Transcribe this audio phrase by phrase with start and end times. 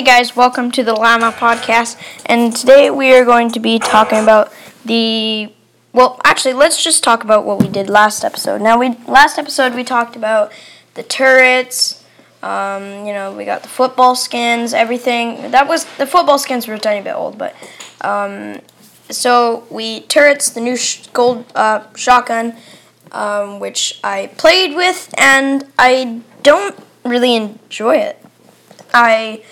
[0.00, 2.00] Hey guys, welcome to the Llama Podcast.
[2.24, 4.50] And today we are going to be talking about
[4.82, 5.52] the.
[5.92, 8.62] Well, actually, let's just talk about what we did last episode.
[8.62, 10.52] Now, we last episode we talked about
[10.94, 12.02] the turrets.
[12.42, 15.50] Um, you know, we got the football skins, everything.
[15.50, 17.54] That was the football skins were a tiny bit old, but
[18.00, 18.60] um,
[19.10, 22.56] so we turrets the new sh- gold uh, shotgun,
[23.12, 26.74] um, which I played with, and I don't
[27.04, 28.16] really enjoy it.
[28.94, 29.42] I,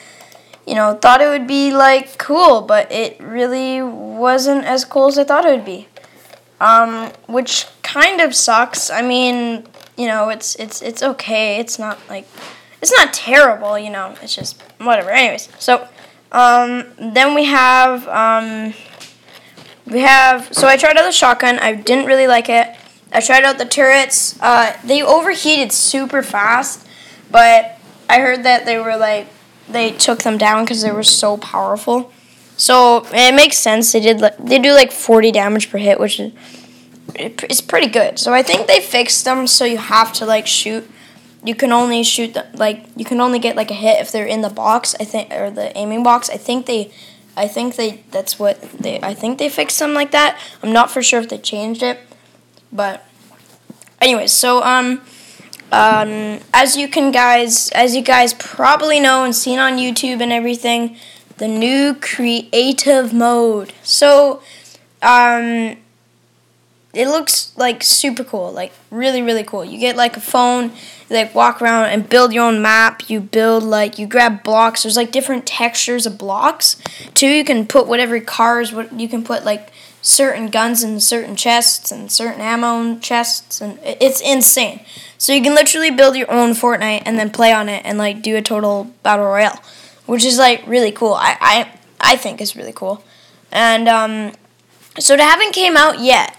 [0.68, 5.17] you know, thought it would be like cool, but it really wasn't as cool as
[5.17, 5.89] I thought it would be.
[6.61, 8.90] Um, which kind of sucks.
[8.90, 11.59] I mean, you know, it's it's it's okay.
[11.59, 12.26] It's not like
[12.82, 14.14] it's not terrible, you know.
[14.21, 15.09] It's just whatever.
[15.11, 15.89] Anyways, so
[16.32, 18.75] um, then we have um,
[19.87, 21.59] we have so I tried out the shotgun.
[21.61, 22.76] I didn't really like it.
[23.11, 24.39] I tried out the turrets.
[24.43, 26.87] Uh, they overheated super fast,
[27.31, 29.29] but I heard that they were like
[29.71, 32.12] they took them down because they were so powerful.
[32.56, 33.92] So it makes sense.
[33.92, 36.33] They did they do like 40 damage per hit, which is
[37.15, 38.19] it's pretty good.
[38.19, 40.89] So I think they fixed them so you have to like shoot.
[41.45, 44.27] You can only shoot the, like you can only get like a hit if they're
[44.27, 44.95] in the box.
[44.98, 46.29] I think or the aiming box.
[46.29, 46.92] I think they,
[47.37, 49.01] I think they that's what they.
[49.01, 50.39] I think they fixed them like that.
[50.62, 52.01] I'm not for sure if they changed it,
[52.73, 53.05] but
[54.01, 54.33] anyways.
[54.33, 55.03] So um
[55.72, 60.33] um, as you can guys, as you guys probably know and seen on YouTube and
[60.33, 60.97] everything,
[61.36, 63.72] the new creative mode.
[63.83, 64.42] So,
[65.02, 65.77] um,
[66.94, 69.64] it looks like super cool, like really really cool.
[69.64, 70.72] You get like a phone,
[71.08, 73.08] you, like walk around and build your own map.
[73.11, 74.83] You build like you grab blocks.
[74.83, 76.80] There's like different textures of blocks.
[77.14, 78.72] Two, you can put whatever cars.
[78.72, 83.78] What you can put like certain guns in certain chests and certain ammo chests, and
[83.83, 84.80] it's insane.
[85.19, 88.22] So you can literally build your own Fortnite and then play on it and like
[88.22, 89.61] do a total battle royale,
[90.06, 91.14] which is like really cool.
[91.14, 93.02] I I, I think is really cool,
[93.50, 94.33] and um,
[94.98, 96.36] so they haven't came out yet,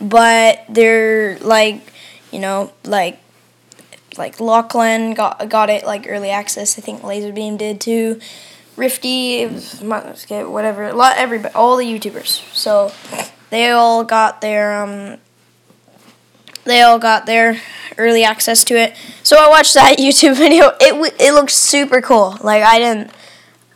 [0.00, 1.80] but they're like,
[2.30, 3.18] you know, like
[4.16, 6.78] like Lachlan got got it like early access.
[6.78, 8.20] I think Lazarbeam did too.
[8.76, 12.42] Rifty, whatever, lot everybody, all the YouTubers.
[12.54, 12.92] So
[13.50, 15.18] they all got their um,
[16.64, 17.60] they all got their
[17.98, 18.94] early access to it.
[19.22, 20.72] So I watched that YouTube video.
[20.80, 22.36] It it looked super cool.
[22.42, 23.10] Like I didn't,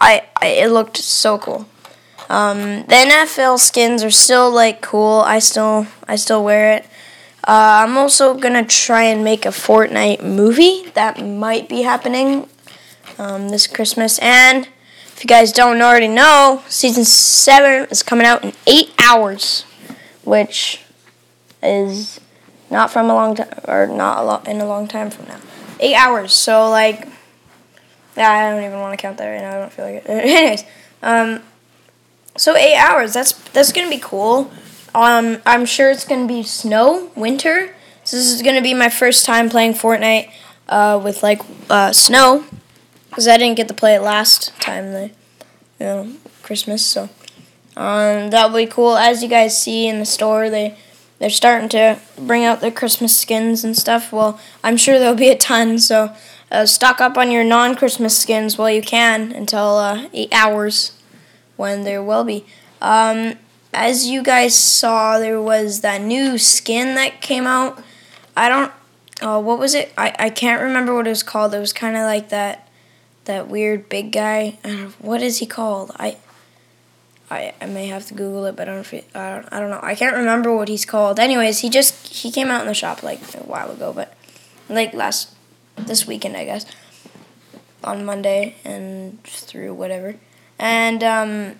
[0.01, 1.67] I, I it looked so cool.
[2.29, 5.23] Um, the NFL skins are still like cool.
[5.27, 6.85] I still I still wear it.
[7.47, 12.49] Uh, I'm also gonna try and make a Fortnite movie that might be happening
[13.19, 14.19] um, this Christmas.
[14.21, 14.69] And
[15.09, 19.63] if you guys don't already know, season seven is coming out in eight hours,
[20.25, 20.81] which
[21.63, 22.21] is
[22.75, 25.39] not from a long time, or not a lot in a long time from now.
[25.79, 26.35] Eight hours.
[26.35, 27.07] So like,
[28.17, 29.57] I don't even want to count that right now.
[29.57, 30.07] I don't feel like it.
[30.09, 30.65] Anyways,
[31.01, 31.41] um,
[32.37, 33.13] so eight hours.
[33.13, 34.51] That's that's gonna be cool.
[34.93, 37.73] Um, I'm sure it's gonna be snow, winter.
[38.03, 40.33] So this is gonna be my first time playing Fortnite
[40.69, 42.45] uh, with like uh, snow,
[43.09, 45.11] because I didn't get to play it last time, the,
[45.79, 46.13] you know,
[46.43, 46.85] Christmas.
[46.85, 47.03] So
[47.77, 48.97] um, that'll be cool.
[48.97, 50.77] As you guys see in the store, they
[51.25, 54.13] they're starting to bring out their Christmas skins and stuff.
[54.13, 56.15] Well, I'm sure there'll be a ton, so
[56.51, 61.01] uh, stock up on your non Christmas skins while you can until uh, 8 hours
[61.57, 62.45] when there will be.
[62.83, 63.37] Um,
[63.73, 67.83] as you guys saw, there was that new skin that came out.
[68.37, 68.71] I don't.
[69.23, 69.95] Oh, what was it?
[69.97, 71.55] I, I can't remember what it was called.
[71.55, 72.69] It was kind of like that
[73.25, 74.59] that weird big guy.
[74.99, 75.91] What is he called?
[75.99, 76.19] I
[77.31, 79.81] I, I may have to Google it, but I don't, I don't I don't know.
[79.83, 81.19] I can't remember what he's called.
[81.19, 84.15] Anyways, he just he came out in the shop like a while ago, but
[84.69, 85.31] like last
[85.77, 86.67] this weekend I guess
[87.83, 90.17] on Monday and through whatever,
[90.59, 91.55] and um,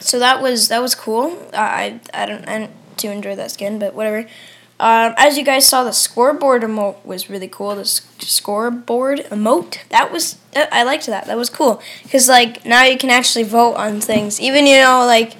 [0.00, 1.50] so that was that was cool.
[1.54, 4.26] I I don't I to enjoy that skin, but whatever.
[4.78, 7.74] Um, as you guys saw, the scoreboard emote was really cool.
[7.74, 11.26] The scoreboard emote that was I liked that.
[11.26, 14.38] That was cool because like now you can actually vote on things.
[14.38, 15.34] Even you know like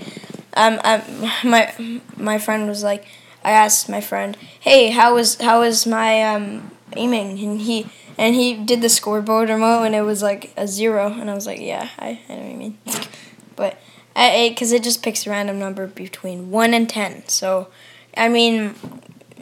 [0.55, 1.03] um, um
[1.45, 3.07] my my friend was like
[3.45, 7.39] I asked my friend, hey, how was how was my um aiming?
[7.39, 11.31] And he and he did the scoreboard emote and it was like a zero and
[11.31, 12.79] I was like yeah I I know what you mean,
[13.57, 13.79] but
[14.15, 17.29] I because it just picks a random number between one and ten.
[17.29, 17.69] So
[18.17, 18.75] I mean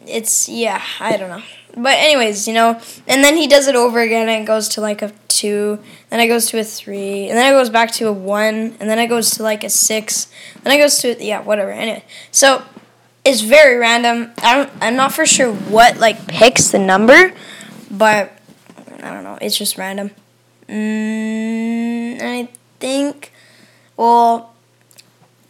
[0.06, 1.42] it's yeah, I don't know.
[1.76, 4.80] But anyways, you know, and then he does it over again and it goes to
[4.80, 5.78] like a 2,
[6.10, 8.88] then it goes to a 3, and then it goes back to a 1, and
[8.88, 10.28] then it goes to like a 6,
[10.62, 11.72] then it goes to yeah, whatever.
[11.72, 12.04] Anyway.
[12.30, 12.62] So
[13.24, 14.32] it's very random.
[14.42, 17.32] I don't I'm not for sure what like picks the number,
[17.90, 18.38] but
[19.02, 19.38] I don't know.
[19.40, 20.10] It's just random.
[20.68, 22.48] Mm, I
[22.80, 23.32] think,
[23.96, 24.54] well,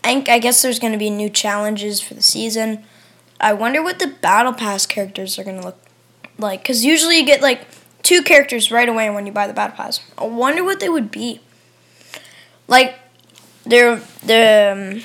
[0.03, 2.85] I, think I guess there's going to be new challenges for the season.
[3.45, 5.79] I wonder what the Battle Pass characters are to look
[6.39, 6.63] like.
[6.63, 7.67] Because usually you get like
[8.03, 10.01] two characters right away when you buy the Battle Pass.
[10.17, 11.41] I wonder what they would be.
[12.67, 12.99] Like,
[13.67, 15.03] they're, they're, um,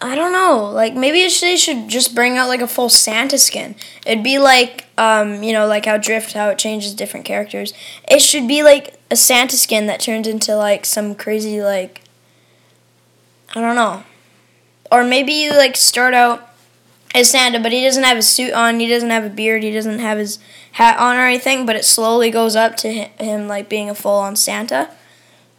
[0.00, 0.68] I don't know.
[0.72, 3.76] Like maybe they should just bring out like a full Santa skin.
[4.04, 7.72] It'd be like um, you know, like how Drift how it changes different characters.
[8.08, 12.02] It should be like a Santa skin that turns into like some crazy like
[13.54, 14.02] I don't know.
[14.90, 16.51] Or maybe you like start out
[17.14, 19.70] as Santa, but he doesn't have a suit on, he doesn't have a beard, he
[19.70, 20.38] doesn't have his
[20.72, 23.94] hat on or anything, but it slowly goes up to him, him like being a
[23.94, 24.90] full on Santa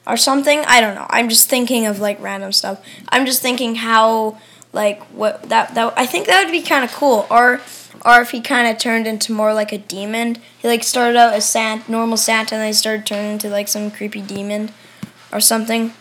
[0.08, 0.60] or something.
[0.68, 1.08] I don't know.
[1.10, 2.84] I'm just thinking of like random stuff.
[3.10, 4.38] I'm just thinking how
[4.72, 7.28] like what that that I think that would be kind of cool.
[7.30, 7.62] Or
[8.06, 10.38] or if he kind of turned into more like a demon.
[10.60, 13.68] He like started out as Santa, normal Santa, and then he started turning into like
[13.68, 14.72] some creepy demon
[15.32, 15.94] or something.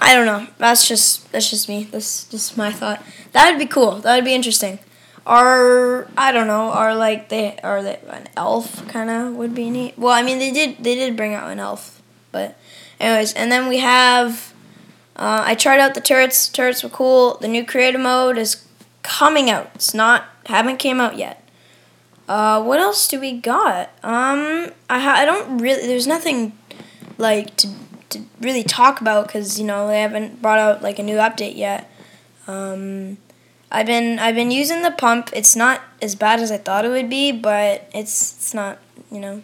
[0.00, 0.46] I don't know.
[0.58, 1.84] That's just that's just me.
[1.84, 3.02] That's just my thought.
[3.32, 3.96] That would be cool.
[4.00, 4.78] That would be interesting.
[5.26, 6.72] Or I don't know.
[6.72, 9.98] Or like they or they, an elf kind of would be neat.
[9.98, 12.02] Well, I mean they did they did bring out an elf,
[12.32, 12.56] but
[13.00, 14.52] anyways, and then we have.
[15.16, 16.48] Uh, I tried out the turrets.
[16.48, 17.38] Turrets were cool.
[17.40, 18.66] The new creative mode is
[19.02, 19.70] coming out.
[19.76, 21.40] It's not haven't came out yet.
[22.28, 23.90] Uh, what else do we got?
[24.02, 25.86] Um, I ha- I don't really.
[25.86, 26.52] There's nothing
[27.16, 27.68] like to
[28.14, 31.56] to really talk about because you know they haven't brought out like a new update
[31.56, 31.90] yet.
[32.46, 33.18] Um,
[33.70, 35.30] I've been I've been using the pump.
[35.32, 38.78] It's not as bad as I thought it would be, but it's it's not
[39.10, 39.42] you know,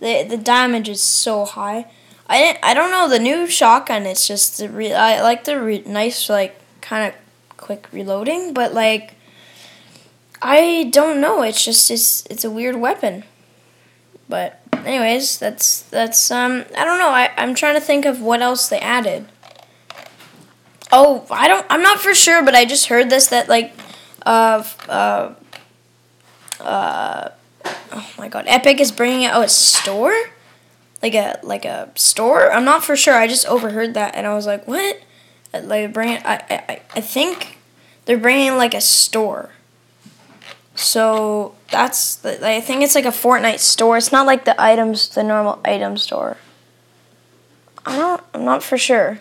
[0.00, 1.86] the the damage is so high.
[2.28, 4.04] I didn't, I don't know the new shotgun.
[4.04, 7.14] It's just the re- I like the re- nice like kind of
[7.56, 9.14] quick reloading, but like
[10.42, 11.42] I don't know.
[11.42, 13.24] It's just it's it's a weird weapon.
[14.28, 17.08] But anyways, that's that's um I don't know.
[17.08, 19.26] I I'm trying to think of what else they added.
[20.92, 23.74] Oh, I don't I'm not for sure, but I just heard this that like
[24.24, 25.34] uh uh
[26.60, 27.28] uh
[27.92, 30.14] oh my god, Epic is bringing out a store?
[31.02, 32.52] Like a like a store?
[32.52, 33.14] I'm not for sure.
[33.14, 35.00] I just overheard that and I was like, "What?"
[35.52, 37.58] Like bring I I I think
[38.04, 39.50] they're bringing like a store
[40.76, 43.96] so that's the, I think it's like a Fortnite store.
[43.96, 46.36] It's not like the items, the normal item store.
[47.84, 48.22] I don't.
[48.34, 49.20] I'm not for sure.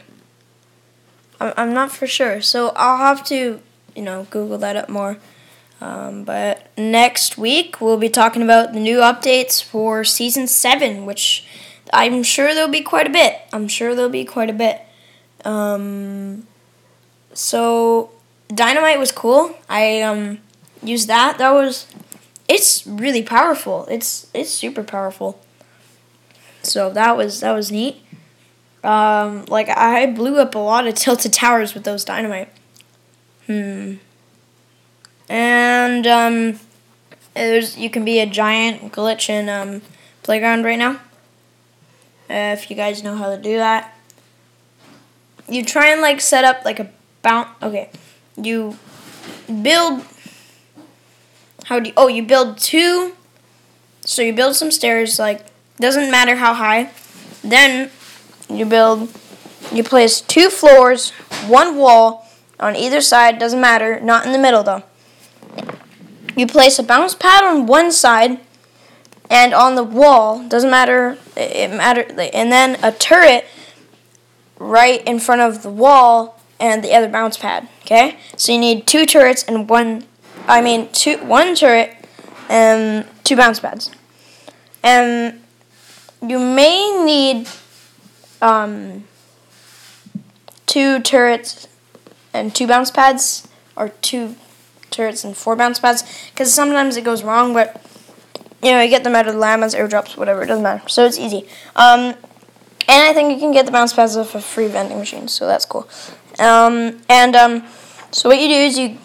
[1.39, 2.41] I'm, I'm not for sure.
[2.41, 3.61] So I'll have to,
[3.95, 5.17] you know, Google that up more.
[5.81, 11.45] Um, but next week we'll be talking about the new updates for season seven, which
[11.93, 13.39] I'm sure there'll be quite a bit.
[13.53, 14.81] I'm sure there'll be quite a bit.
[15.43, 16.47] Um,
[17.33, 18.11] so
[18.47, 19.55] Dynamite was cool.
[19.69, 20.39] I um
[20.83, 21.37] use that.
[21.37, 21.87] That was
[22.47, 23.85] it's really powerful.
[23.89, 25.39] It's it's super powerful.
[26.63, 27.97] So that was that was neat.
[28.83, 32.49] Um, like I blew up a lot of tilted towers with those dynamite.
[33.47, 33.95] Hmm.
[35.27, 36.59] And um,
[37.33, 39.81] there's you can be a giant glitch in um,
[40.23, 40.99] playground right now.
[42.29, 43.95] Uh, if you guys know how to do that,
[45.47, 46.89] you try and like set up like a
[47.21, 47.49] bounce.
[47.61, 47.89] Okay,
[48.35, 48.77] you
[49.61, 50.03] build
[51.65, 53.15] how do you, oh, you build two,
[54.01, 55.45] so you build some stairs, like,
[55.79, 56.91] doesn't matter how high.
[57.43, 57.91] Then
[58.49, 59.09] you build,
[59.71, 61.11] you place two floors,
[61.47, 62.27] one wall
[62.59, 64.83] on either side, doesn't matter, not in the middle though.
[66.37, 68.39] You place a bounce pad on one side,
[69.29, 73.45] and on the wall, doesn't matter, it matter, and then a turret
[74.59, 77.67] right in front of the wall and the other bounce pad.
[77.81, 80.05] Okay, so you need two turrets and one
[80.47, 81.95] I mean, two, one turret
[82.49, 83.91] and two bounce pads.
[84.83, 85.41] And
[86.21, 87.47] you may need
[88.41, 89.05] um,
[90.65, 91.67] two turrets
[92.33, 94.35] and two bounce pads, or two
[94.91, 97.81] turrets and four bounce pads, because sometimes it goes wrong, but
[98.61, 100.87] you know, you get them out of llamas, airdrops, whatever, it doesn't matter.
[100.89, 101.47] So it's easy.
[101.75, 102.15] Um,
[102.87, 105.47] and I think you can get the bounce pads off a free vending machine, so
[105.47, 105.87] that's cool.
[106.39, 107.63] Um, and um,
[108.11, 108.97] so what you do is you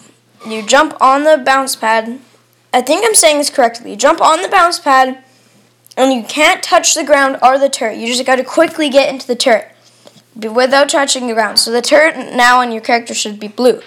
[0.47, 2.20] you jump on the bounce pad.
[2.73, 3.90] I think I'm saying this correctly.
[3.90, 5.23] You jump on the bounce pad,
[5.97, 7.99] and you can't touch the ground or the turret.
[7.99, 9.68] You just got to quickly get into the turret
[10.35, 11.59] without touching the ground.
[11.59, 13.82] So the turret now on your character should be blue.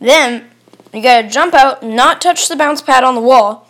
[0.00, 0.46] Then
[0.92, 3.68] you got to jump out, not touch the bounce pad on the wall,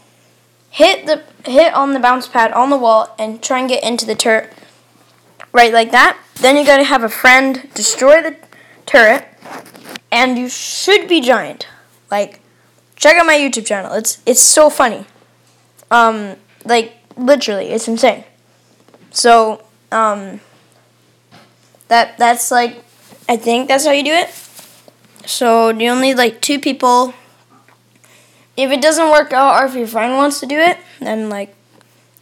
[0.70, 4.06] hit the hit on the bounce pad on the wall, and try and get into
[4.06, 4.52] the turret.
[5.52, 6.18] Right like that.
[6.36, 8.36] Then you got to have a friend destroy the
[8.86, 9.26] turret,
[10.10, 11.66] and you should be giant.
[12.12, 12.40] Like,
[12.94, 13.94] check out my YouTube channel.
[13.94, 15.06] It's it's so funny.
[15.90, 18.24] Um, like literally, it's insane.
[19.10, 20.40] So, um,
[21.88, 22.84] that that's like
[23.28, 24.28] I think that's how you do it.
[25.24, 27.14] So you'll need like two people.
[28.58, 31.54] If it doesn't work out, or if your friend wants to do it, then like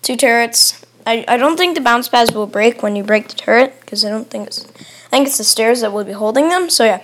[0.02, 0.86] two turrets.
[1.04, 4.04] I, I don't think the bounce pads will break when you break the turret because
[4.04, 4.64] I don't think it's
[5.06, 6.70] I think it's the stairs that will be holding them.
[6.70, 7.02] So yeah.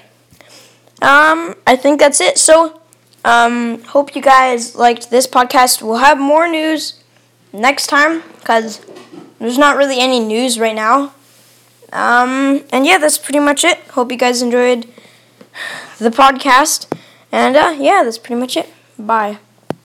[1.03, 2.39] Um, I think that's it.
[2.39, 2.81] So,
[3.25, 5.83] um, hope you guys liked this podcast.
[5.83, 7.03] We'll have more news
[7.53, 8.81] next time because
[9.39, 11.13] there's not really any news right now.
[11.93, 13.79] Um, and yeah, that's pretty much it.
[13.91, 14.87] Hope you guys enjoyed
[15.99, 16.93] the podcast.
[17.31, 18.69] And uh, yeah, that's pretty much it.
[18.99, 19.39] Bye.